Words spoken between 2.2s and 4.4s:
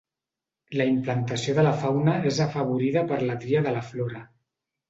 és afavorida per la tria de la flora.